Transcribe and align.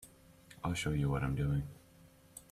I'll 0.63 0.73
show 0.73 0.89
you 0.89 1.11
what 1.11 1.21
I'm 1.21 1.35
doing. 1.35 1.61